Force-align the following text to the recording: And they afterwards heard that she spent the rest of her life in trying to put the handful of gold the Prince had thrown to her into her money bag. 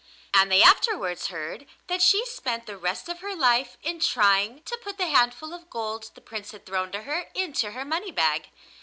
And 0.33 0.51
they 0.51 0.63
afterwards 0.63 1.27
heard 1.27 1.67
that 1.85 2.01
she 2.01 2.25
spent 2.25 2.65
the 2.65 2.75
rest 2.75 3.07
of 3.07 3.19
her 3.19 3.35
life 3.35 3.77
in 3.83 3.99
trying 3.99 4.63
to 4.63 4.75
put 4.83 4.97
the 4.97 5.05
handful 5.05 5.53
of 5.53 5.69
gold 5.69 6.09
the 6.15 6.21
Prince 6.21 6.53
had 6.53 6.65
thrown 6.65 6.91
to 6.93 7.03
her 7.03 7.25
into 7.35 7.73
her 7.73 7.85
money 7.85 8.09
bag. 8.09 8.49